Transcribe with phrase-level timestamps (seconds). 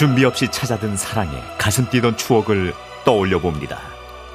[0.00, 2.72] 준비 없이 찾아든 사랑에 가슴 뛰던 추억을
[3.04, 3.80] 떠올려 봅니다.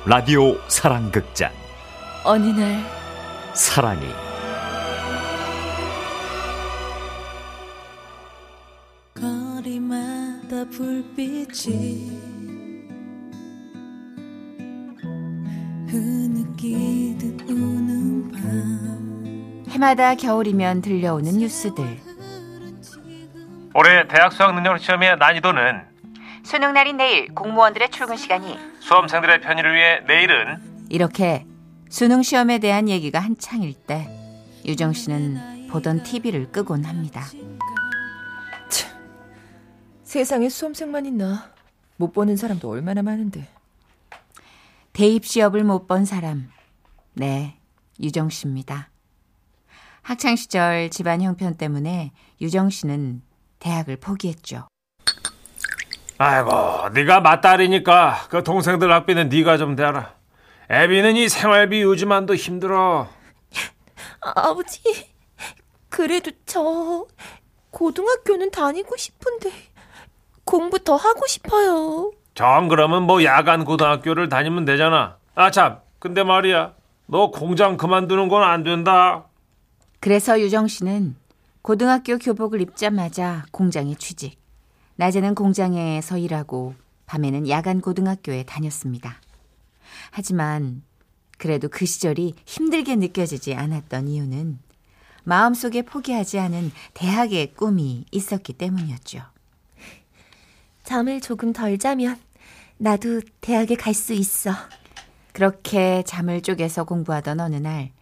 [0.06, 1.52] 라디오 사랑극장.
[2.24, 2.86] 어느 날
[3.56, 4.06] 사랑이
[9.16, 12.12] 거리마다 불빛이
[15.88, 22.15] 흐느끼듯 우는 밤 해마다 겨울이면 들려오는 뉴스들.
[23.78, 25.82] 올해 대학 수학 능력 시험의 난이도는
[26.46, 31.46] 수능 날인 내일 공무원들의 출근 시간이 수험생들의 편의를 위해 내일은 이렇게
[31.90, 34.08] 수능 시험에 대한 얘기가 한창일 때
[34.64, 37.22] 유정 씨는 보던 TV를 끄곤 합니다.
[40.04, 41.52] 세상에 수험생만 있나?
[41.98, 43.46] 못 보는 사람도 얼마나 많은데.
[44.94, 46.50] 대입 시험을 못 본 사람.
[47.14, 47.58] 네,
[48.00, 48.90] 유정 씨입니다.
[50.02, 53.22] 학창 시절 집안 형편 때문에 유정 씨는
[53.60, 54.68] 대학을 포기했죠.
[56.18, 60.14] 아이고 네가 맞딸이니까 그 동생들 학비는 네가 좀 대라.
[60.72, 63.08] 애비는 이 생활비 요즘만도 힘들어.
[64.22, 64.82] 아, 아버지,
[65.90, 67.06] 그래도 저
[67.72, 69.52] 고등학교는 다니고 싶은데
[70.46, 72.12] 공부 더 하고 싶어요.
[72.34, 75.18] 정 그러면 뭐 야간 고등학교를 다니면 되잖아.
[75.36, 76.74] 아 참 근데 말이야.
[77.08, 79.26] 너 공장 그만두는 건 안 된다.
[80.00, 81.16] 그래서 유정 씨는
[81.66, 84.40] 고등학교 교복을 입자마자 공장에 취직.
[84.98, 86.76] 낮에는 공장에서 일하고
[87.08, 89.20] 밤에는 야간 고등학교에 다녔습니다.
[90.12, 90.84] 하지만
[91.40, 94.60] 그래도 그 시절이 힘들게 느껴지지 않았던 이유는
[95.24, 99.24] 마음속에 포기하지 않은 대학의 꿈이 있었기 때문이었죠.
[100.84, 102.16] 잠을 조금 덜 자면
[102.78, 104.52] 나도 대학에 갈 수 있어.
[105.34, 107.95] 그렇게 잠을 쪼개서 공부하던 어느 날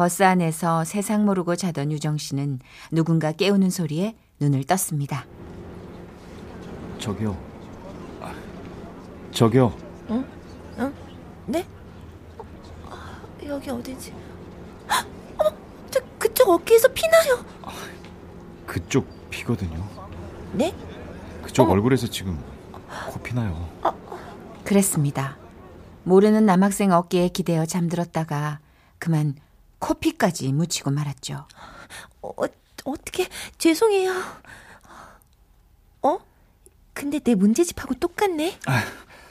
[0.00, 5.26] 버스 안에서 세상 모르고 자던 유정 씨는 누군가 깨우는 소리에 눈을 떴습니다.
[6.98, 7.36] 저기요.
[8.22, 8.34] 아,
[9.30, 9.76] 저기요.
[11.44, 11.66] 네?
[12.86, 12.96] 어,
[13.44, 14.14] 여기 어디지?
[14.90, 15.06] 헉,
[15.36, 15.54] 어머,
[15.90, 17.44] 저 그쪽 어깨에서 피나요.
[18.66, 19.86] 그쪽 피거든요.
[20.54, 20.74] 네?
[21.42, 21.72] 그쪽 어.
[21.72, 22.42] 얼굴에서 지금
[23.10, 23.68] 코피 나요.
[24.64, 25.36] 그랬습니다.
[26.04, 28.60] 모르는 남학생 어깨에 기대어 잠들었다가
[28.98, 29.34] 그만
[29.80, 31.46] 코피까지 묻히고 말았죠.
[32.22, 32.30] 어,
[32.84, 34.12] 어떻게 죄송해요.
[36.02, 36.18] 어?
[36.92, 38.58] 근데 내 문제집하고 똑같네.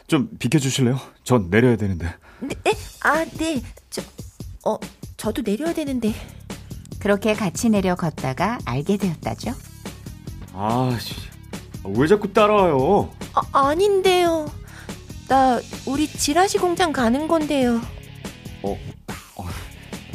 [0.08, 1.00] 좀 비켜주실래요?
[1.24, 2.14] 전 내려야 되는데.
[2.42, 2.56] 네?
[2.68, 2.72] 에?
[3.02, 3.62] 아, 네.
[3.90, 4.02] 저,
[4.66, 4.78] 어,
[5.18, 6.14] 저도 내려야 되는데.
[7.00, 9.54] 그렇게 같이 내려 걷다가 알게 되었다죠.
[10.54, 11.16] 아, 씨.
[11.86, 13.10] 왜 자꾸 따라와요?
[13.34, 14.52] 아, 아닌데요.
[15.28, 17.78] 나 우리 지라시 공장 가는 건데요.
[18.64, 18.78] 어, 어,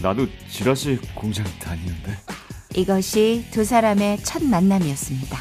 [0.04, 2.14] 나도 지라시 공장 다니는데.
[2.76, 5.38] 이것이 두 사람의 첫 만남이었습니다.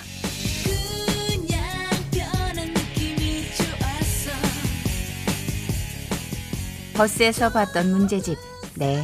[6.94, 8.38] 버스에서 봤던 문제집.
[8.78, 9.03] 네.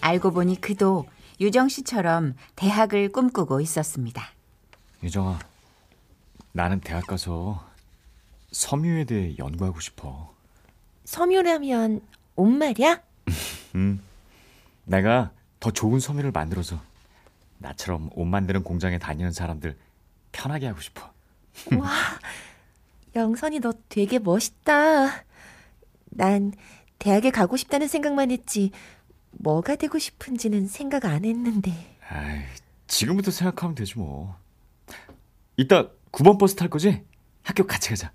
[0.00, 1.06] 알고 보니 그도
[1.40, 4.22] 유정 씨처럼 대학을 꿈꾸고 있었습니다.
[5.02, 5.40] 유정아,
[6.52, 7.68] 나는 대학 가서
[8.52, 10.32] 섬유에 대해 연구하고 싶어.
[11.04, 12.00] 섬유라면
[12.36, 13.00] 옷 말이야?
[13.74, 14.00] 음,
[14.90, 15.30] 내가
[15.60, 16.80] 더 좋은 섬유를 만들어서
[17.58, 19.78] 나처럼 옷 만드는 공장에 다니는 사람들
[20.32, 21.12] 편하게 하고 싶어.
[21.78, 21.90] 와,
[23.14, 25.24] 영선이 너 되게 멋있다.
[26.06, 26.52] 난
[26.98, 28.72] 대학에 가고 싶다는 생각만 했지.
[29.30, 31.96] 뭐가 되고 싶은지는 생각 안 했는데.
[32.08, 32.40] 아이,
[32.88, 34.34] 지금부터 생각하면 되지 뭐.
[35.56, 37.04] 이따 9번 버스 탈 거지?
[37.44, 38.10] 학교 같이 가자.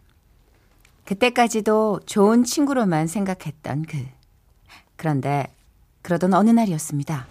[1.06, 4.06] 그때까지도 좋은 친구로만 생각했던 그.
[4.98, 5.56] 그런데
[6.06, 7.26] 그러던 어느 날이었습니다.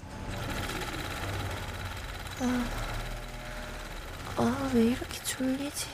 [4.37, 5.87] 아, 왜 이렇게 졸리지?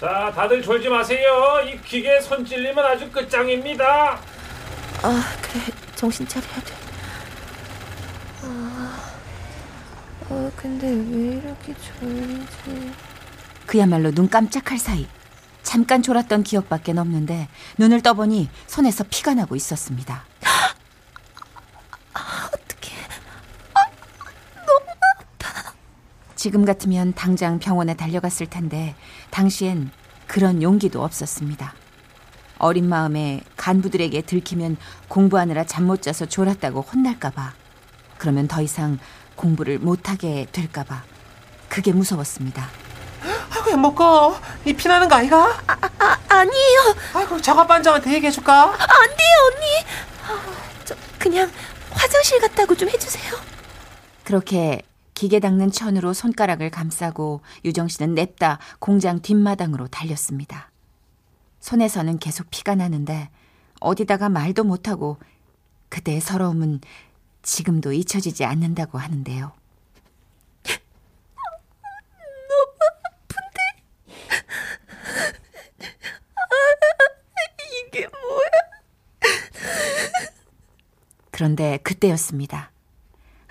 [0.00, 1.28] 자 다들 졸지 마세요
[1.64, 4.18] 이 기계 손 찔리면 아주 끝장입니다
[5.02, 5.62] 아, 그래.
[5.94, 6.74] 정신 차려야 돼.
[8.42, 9.00] 아,
[10.28, 12.92] 아 근데 왜 이렇게 졸리지?
[13.66, 15.06] 그야말로 눈 깜짝할 사이
[15.62, 17.48] 잠깐 졸았던 기억밖에 없는데
[17.78, 20.24] 눈을 떠보니 손에서 피가 나고 있었습니다.
[22.14, 22.96] 어떡해.
[26.44, 28.94] 지금 같으면 당장 병원에 달려갔을 텐데
[29.30, 29.90] 당시엔
[30.26, 31.72] 그런 용기도 없었습니다.
[32.58, 34.76] 어린 마음에 간부들에게 들키면
[35.08, 37.54] 공부하느라 잠 못 자서 졸았다고 혼날까봐
[38.18, 38.98] 그러면 더 이상
[39.36, 41.04] 공부를 못하게 될까봐
[41.70, 42.68] 그게 무서웠습니다.
[43.54, 45.62] 아이고 행복거 이 피나는 거 아이가?
[45.66, 46.94] 아, 아니에요.
[47.14, 48.64] 아이고 작업반장한테 얘기해줄까?
[48.64, 49.66] 안 돼요, 언니.
[50.28, 50.46] 아,
[50.84, 51.50] 저, 그냥
[51.90, 53.32] 화장실 갔다고 좀 해주세요.
[54.24, 54.82] 그렇게
[55.14, 60.70] 기계 닦는 천으로 손가락을 감싸고 유정 씨는 냅다 공장 뒷마당으로 달렸습니다.
[61.60, 63.30] 손에서는 계속 피가 나는데
[63.80, 65.18] 어디다가 말도 못하고
[65.88, 66.80] 그때의 서러움은
[67.42, 69.52] 지금도 잊혀지지 않는다고 하는데요.
[77.88, 78.48] 이게 뭐야?
[81.30, 82.73] 그런데 그때였습니다.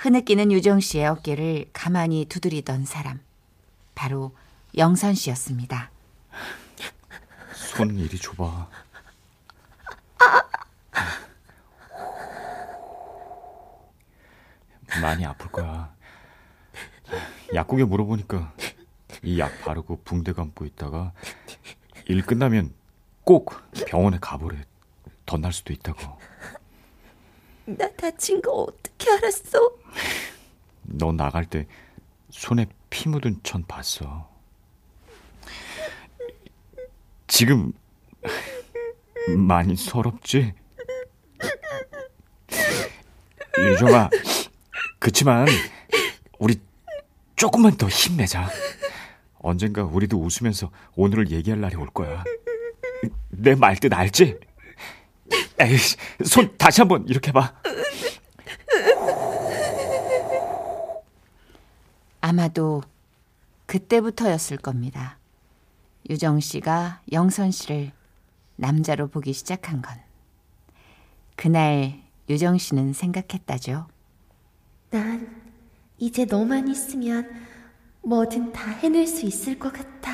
[0.08, 3.22] 흐느끼는 유정 씨의 어깨를 가만히 두드리던 사람.
[3.96, 4.36] 바로
[4.76, 5.92] 영선 씨였습니다.
[7.54, 8.68] 손 이리 줘봐.
[15.02, 15.94] 많이 아플 거야.
[17.54, 18.54] 약국에 물어보니까
[19.24, 21.14] 이 약 바르고 붕대 감고 있다가
[22.08, 22.74] 일 끝나면
[23.24, 23.56] 꼭
[23.88, 24.66] 병원에 가보래.
[25.26, 26.20] 더날 수도 있다고.
[27.66, 29.60] 나 다친 거 어떻게 알았어?
[30.84, 31.66] 너 나갈 때
[32.30, 34.30] 손에 피 묻은 천 봤어.
[37.28, 37.72] 지금
[39.38, 40.54] 많이 서럽지?
[43.58, 44.10] 유정아,
[45.00, 45.48] 그치만
[46.40, 46.60] 우리
[47.36, 48.50] 조금만 더 힘내자.
[49.40, 52.24] 언젠가 우리도 웃으면서 오늘을 얘기할 날이 올 거야.
[53.30, 54.38] 내 말뜻 알지?
[55.60, 55.78] 에이,
[56.26, 57.54] 손 다시 한번 이렇게 봐.
[62.22, 62.82] 아마도
[63.66, 65.18] 그때부터였을 겁니다.
[66.10, 67.92] 유정 씨가 영선 씨를
[68.56, 69.96] 남자로 보기 시작한 건.
[71.36, 73.88] 그날 유정 씨는 생각했다죠.
[74.92, 75.44] 난
[75.98, 77.30] 이제 너만 있으면
[78.04, 80.13] 뭐든 다 해낼 수 있을 것 같아.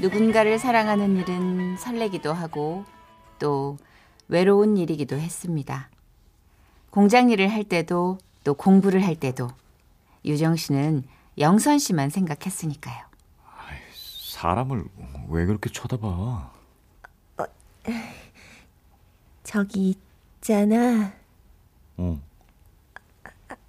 [0.00, 2.84] 누군가를 사랑하는 일은 설레기도 하고
[3.38, 3.76] 또
[4.28, 5.90] 외로운 일이기도 했습니다.
[6.90, 9.48] 공장 일을 할 때도 또 공부를 할 때도
[10.24, 11.04] 유정 씨는
[11.38, 13.10] 영선 씨만 생각했으니까요.
[14.30, 14.84] 사람을
[15.28, 16.50] 왜 그렇게 쳐다봐?
[19.42, 19.90] 저기
[20.38, 21.12] 있잖아.
[21.98, 22.20] 어.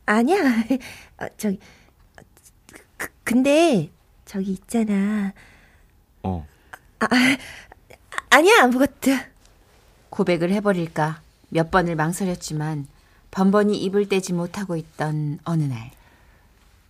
[0.06, 0.38] 아니야.
[1.20, 1.60] 어, 저기
[2.98, 3.90] 그, 근데
[4.24, 5.34] 저기 있잖아.
[6.24, 6.46] 어.
[8.30, 9.12] 아니야 아무것도.
[10.10, 12.88] 고백을 해버릴까 몇 번을 망설였지만
[13.32, 15.90] 번번이 입을 떼지 못하고 있던 어느 날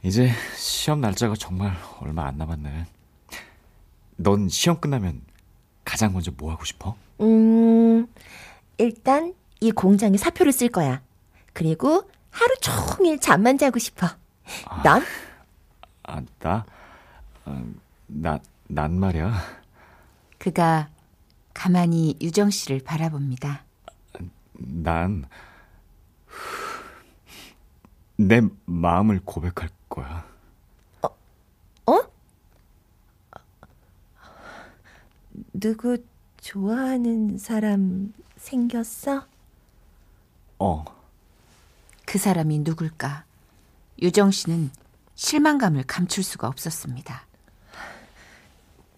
[0.03, 2.87] 이제 시험 날짜가 정말 얼마 안 남았네.
[4.17, 5.21] 넌 시험 끝나면
[5.85, 6.95] 가장 먼저 뭐 하고 싶어?
[7.21, 8.07] 음
[8.79, 11.01] 일단 이 공장에 사표를 쓸 거야.
[11.53, 14.07] 그리고 하루 종일 잠만 자고 싶어.
[14.83, 15.03] 넌?
[16.03, 16.65] 아, 나?
[17.45, 17.63] 어,
[18.07, 18.39] 나,
[18.73, 19.33] 난 말이야.
[20.37, 20.89] 그가
[21.53, 23.65] 가만히 유정 씨를 바라봅니다.
[24.53, 25.25] 난,
[28.15, 30.25] 내 마음을 고백할 거야.
[31.01, 31.99] 어?
[35.53, 35.97] 누구
[36.39, 39.27] 좋아하는 사람 생겼어?
[40.59, 40.85] 어,
[42.05, 43.25] 그 사람이 누굴까?
[44.01, 44.71] 유정 씨는
[45.15, 47.30] 실망감을 감출 수가 없었습니다.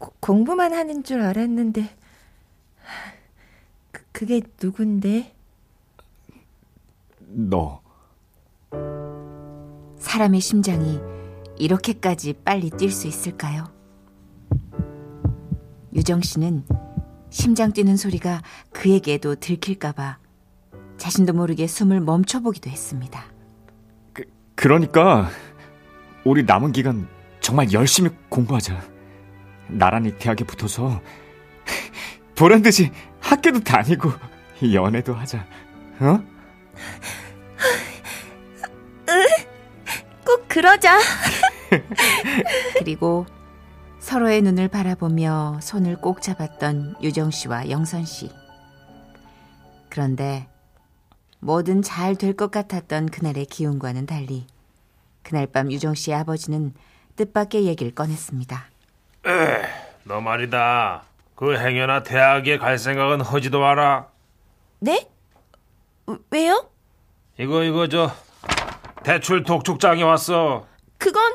[0.03, 1.89] 고- 공부만 하는 줄 알았는데
[3.93, 5.33] 그, 그게 누군데?
[7.19, 7.81] 너.
[9.97, 10.99] 사람의 심장이
[11.57, 13.71] 이렇게까지 빨리 뛸 수 있을까요?
[15.95, 16.65] 유정 씨는
[17.29, 18.41] 심장 뛰는 소리가
[18.73, 20.17] 그에게도 들킬까봐
[20.97, 23.23] 자신도 모르게 숨을 멈춰보기도 했습니다.
[24.11, 24.23] 그,
[24.55, 25.29] 그러니까,
[26.25, 27.07] 우리 남은 기간
[27.39, 28.92] 정말 열심히 공부하자.
[29.77, 31.01] 나란히 대학에 붙어서,
[32.35, 34.11] 보란 듯이 학교도 다니고,
[34.73, 35.45] 연애도 하자.
[35.99, 36.19] 어?
[40.25, 40.99] 꼭 그러자.
[42.79, 43.25] 그리고
[43.99, 48.29] 서로의 눈을 바라보며 손을 꼭 잡았던 유정 씨와 영선 씨.
[49.89, 50.47] 그런데
[51.39, 54.47] 뭐든 잘 될 것 같았던 그날의 기운과는 달리
[55.23, 56.73] 그날 밤 유정 씨의 아버지는
[57.15, 58.65] 뜻밖의 얘기를 꺼냈습니다.
[60.03, 61.03] 너 말이다.
[61.35, 64.07] 그 행여나 대학에 갈 생각은 하지도 마라.
[64.79, 65.07] 네?
[66.29, 66.69] 왜요?
[67.39, 68.11] 이거 이거 저
[69.03, 70.67] 대출 독촉장이 왔어.
[70.97, 71.33] 그건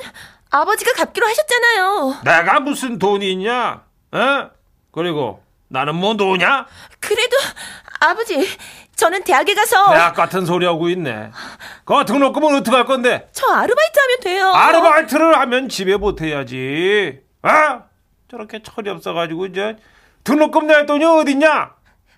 [0.50, 2.16] 아버지가 갚기로 하셨잖아요.
[2.24, 3.82] 내가 무슨 돈이 있냐?
[4.12, 4.50] 어?
[4.92, 6.66] 그리고 나는 뭐 노냐?
[7.00, 7.36] 그래도
[8.00, 8.46] 아버지,
[8.96, 11.30] 저는 대학에 가서 대학 같은 소리 하고 있네.
[11.84, 13.28] 그거 등록금은 어떻게 할 건데?
[13.32, 14.52] 저 아르바이트 하면 돼요.
[14.52, 17.20] 아르바이트를 하면 집에 못해야지.
[17.42, 17.88] 어?
[18.30, 19.76] 저렇게 철이 없어가지고 이제
[20.24, 21.74] 등록금 낼 돈이 어딨냐?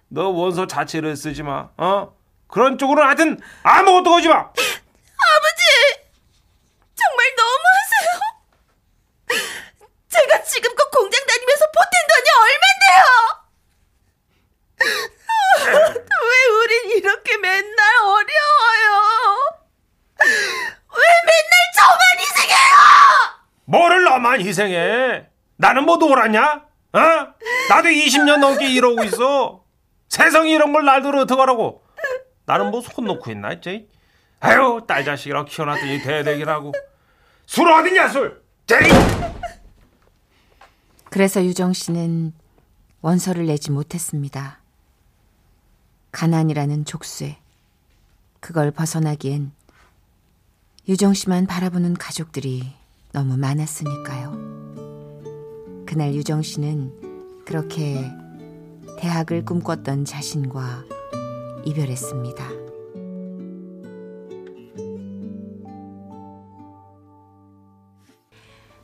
[0.09, 1.69] 너 원서 자체를 쓰지 마.
[1.77, 2.15] 어?
[2.49, 4.39] 그런 쪽으로 하여튼 아무것도 하지 마.
[4.39, 5.63] 아버지!
[6.95, 7.31] 정말
[24.51, 25.27] 희생해.
[25.57, 26.67] 나는 뭐 놀았냐?
[26.93, 26.99] 어?
[27.69, 29.65] 나도 20년 넘게 이러고 있어.
[30.09, 31.83] 세상에 이런 걸 날들어 어떡하라고.
[32.47, 33.89] 나는 뭐 손 놓고 있나 했지?
[34.41, 36.73] 아유, 딸 자식이라고 키워놨더니 대대기라고.
[37.47, 38.43] 술 어딨냐, 술?
[38.67, 38.89] 제이!
[41.11, 42.33] 그래서 유정 씨는
[43.03, 44.61] 원서를 내지 못했습니다.
[46.13, 47.37] 가난이라는 족쇄.
[48.41, 49.53] 그걸 벗어나기엔
[50.89, 52.73] 유정 씨만 바라보는 가족들이
[53.13, 54.33] 너무 많았으니까요.
[55.87, 58.09] 그날 유정 씨는 그렇게
[58.99, 60.85] 대학을 꿈꿨던 자신과
[61.65, 62.61] 이별했습니다.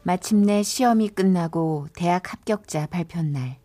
[0.03, 3.59] 마침내 시험이 끝나고 대학 합격자 발표 날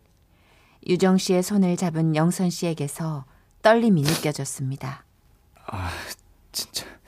[0.86, 3.24] 유정 씨의 손을 잡은 영선 씨에게서
[3.62, 5.04] 떨림이 느껴졌습니다.
[6.50, 7.01] 진짜 아,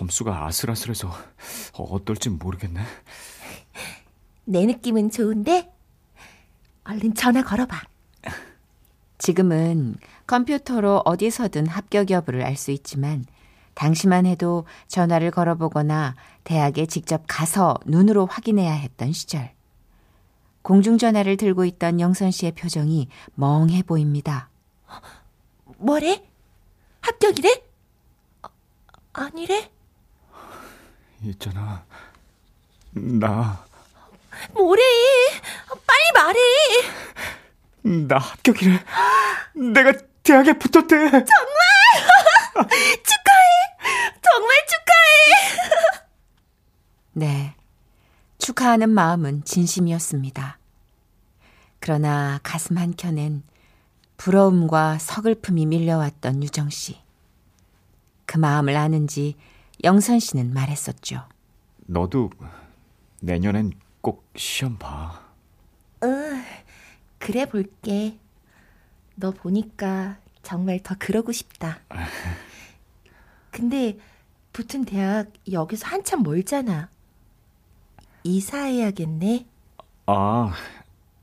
[0.00, 1.10] 점수가 아슬아슬해서
[1.72, 2.82] 어떨지 모르겠네.
[4.44, 5.72] 내 느낌은 좋은데?
[6.84, 7.80] 얼른 전화 걸어봐.
[9.16, 13.24] 지금은 컴퓨터로 어디서든 합격 여부를 알 수 있지만
[13.72, 19.50] 당시만 해도 전화를 걸어보거나 대학에 직접 가서 눈으로 확인해야 했던 시절.
[20.60, 24.50] 공중전화를 들고 있던 영선 씨의 표정이 멍해 보입니다.
[25.78, 26.22] 뭐래?
[27.00, 27.62] 합격이래?
[28.42, 28.48] 아,
[29.14, 29.70] 아니래?
[31.22, 31.84] 있잖아.
[32.92, 33.64] 나,
[34.52, 34.82] 뭐래?
[35.68, 38.06] 빨리 말해!
[38.06, 38.84] 나 합격이래.
[39.72, 39.92] 내가
[40.22, 40.88] 대학에 붙었대.
[40.88, 41.26] 정말
[43.04, 43.46] 축하해!
[47.12, 47.54] 네.
[48.38, 50.58] 축하하는 마음은 진심이었습니다.
[51.80, 53.42] 그러나 가슴 한켠엔
[54.16, 56.98] 부러움과 서글픔이 밀려왔던 유정 씨.
[58.24, 59.36] 그 마음을 아는지
[59.84, 61.28] 영선 씨는 말했었죠.
[61.86, 62.30] 너도
[63.20, 65.22] 내년엔 꼭 시험 봐.
[66.02, 66.42] 응,
[67.18, 68.18] 그래 볼게.
[69.14, 71.80] 너 보니까 정말 더 그러고 싶다.
[73.50, 73.98] 근데
[74.52, 76.90] 붙은 대학 여기서 한참 멀잖아.
[78.24, 79.46] 이사해야겠네.
[80.06, 80.52] 아,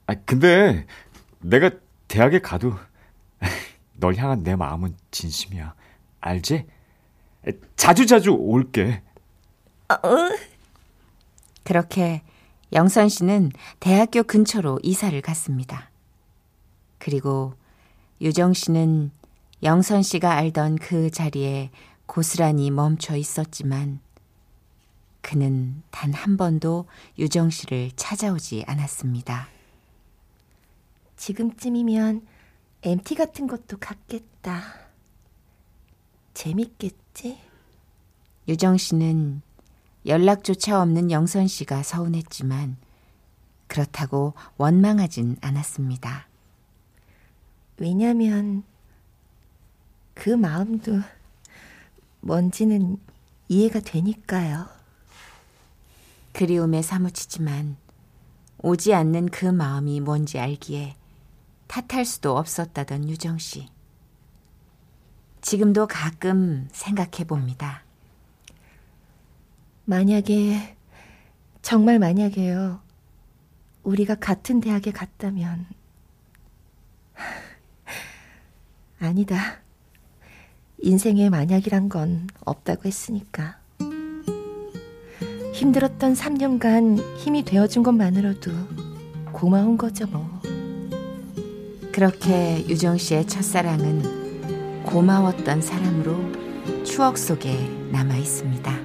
[0.08, 0.86] 아 근데
[1.40, 1.72] 내가
[2.08, 2.74] 대학에 가도
[3.94, 5.76] 널 향한 내 마음은 진심이야.
[6.22, 6.66] 알지?
[7.76, 9.02] 자주 자주 올게.
[11.64, 12.22] 그렇게
[12.72, 15.90] 영선 씨는 대학교 근처로 이사를 갔습니다.
[16.98, 17.54] 그리고
[18.22, 19.12] 유정 씨는
[19.62, 21.70] 영선 씨가 알던 그 자리에
[22.06, 24.00] 고스란히 멈춰 있었지만
[25.22, 26.86] 그는 단 한 번도
[27.18, 29.48] 유정 씨를 찾아오지 않았습니다.
[31.16, 32.26] 지금쯤이면
[32.82, 34.62] MT 같은 것도 갔겠다.
[36.34, 37.38] 재밌겠 지?
[38.48, 39.42] 유정 씨는
[40.06, 42.78] 연락조차 없는 영선 씨가 서운했지만
[43.68, 46.28] 그렇다고 원망하진 않았습니다.
[47.78, 48.64] 왜냐면
[50.14, 51.02] 그 마음도
[52.22, 52.98] 뭔지는
[53.48, 54.68] 이해가 되니까요.
[56.34, 57.78] 그리움에 사무치지만
[58.60, 60.96] 오지 않는 그 마음이 뭔지 알기에
[61.68, 63.73] 탓할 수도 없었다던 유정 씨.
[65.44, 67.84] 지금도 가끔 생각해 봅니다.
[69.84, 70.78] 만약에
[71.62, 72.80] 정말 만약에요.
[73.84, 75.66] 우리가 같은 대학에 갔다면
[79.00, 79.60] 아니다.
[80.82, 83.60] 인생에 만약이란 건 없다고 했으니까.
[85.54, 88.52] 힘들었던 3년간 힘이 되어준 것만으로도
[89.34, 90.42] 고마운 거죠, 뭐.
[91.92, 94.23] 그렇게 유정 씨의 첫사랑은
[94.84, 98.83] 고마웠던 사람으로 추억 속에 남아 있습니다.